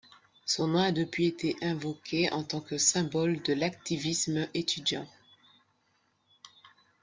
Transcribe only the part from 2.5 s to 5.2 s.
que symbole de l'activisme étudiant.